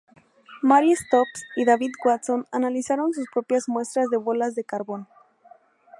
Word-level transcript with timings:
Marie 0.63 0.95
Stopes 0.95 1.43
y 1.55 1.63
David 1.63 1.91
Watson 2.03 2.47
analizaron 2.51 3.13
sus 3.13 3.29
propias 3.31 3.69
muestras 3.69 4.09
de 4.09 4.17
bolas 4.17 4.55
de 4.55 4.63
carbón. 4.63 5.07